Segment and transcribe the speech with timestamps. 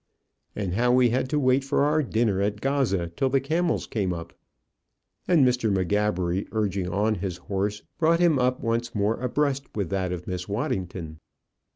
[0.55, 4.13] "And how we had to wait for our dinner at Gaza till the camels came
[4.13, 4.33] up?"
[5.27, 5.71] And Mr.
[5.71, 10.49] M'Gabbery, urging on his horse, brought him up once more abreast with that of Miss
[10.49, 11.19] Waddington.